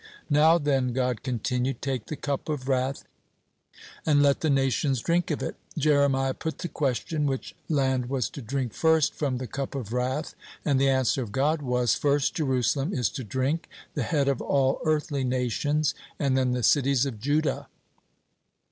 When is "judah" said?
17.19-17.67